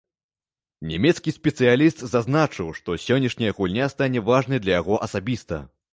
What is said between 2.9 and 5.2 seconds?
сённяшняя гульня стане важнай для яго